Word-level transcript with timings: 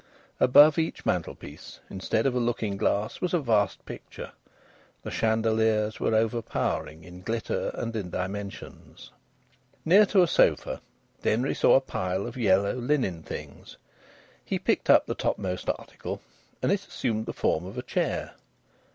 Above 0.39 0.79
each 0.79 1.05
mantelpiece, 1.05 1.79
instead 1.87 2.25
of 2.25 2.33
a 2.33 2.39
looking 2.39 2.75
glass, 2.75 3.21
was 3.21 3.35
a 3.35 3.39
vast 3.39 3.85
picture. 3.85 4.31
The 5.03 5.11
chandeliers 5.11 5.99
were 5.99 6.15
overpowering 6.15 7.03
in 7.03 7.21
glitter 7.21 7.69
and 7.75 7.95
in 7.95 8.09
dimensions. 8.09 9.11
Near 9.85 10.07
to 10.07 10.23
a 10.23 10.27
sofa 10.27 10.81
Denry 11.21 11.53
saw 11.53 11.75
a 11.75 11.81
pile 11.81 12.25
of 12.25 12.35
yellow 12.35 12.73
linen 12.73 13.21
things. 13.21 13.77
He 14.43 14.57
picked 14.57 14.89
up 14.89 15.05
the 15.05 15.13
topmost 15.13 15.69
article, 15.77 16.19
and 16.63 16.71
it 16.71 16.87
assumed 16.87 17.27
the 17.27 17.31
form 17.33 17.63
of 17.63 17.77
a 17.77 17.83
chair. 17.83 18.31